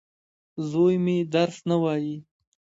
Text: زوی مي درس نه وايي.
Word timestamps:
زوی 0.69 0.95
مي 1.05 1.17
درس 1.33 1.57
نه 1.69 1.75
وايي. 1.83 2.15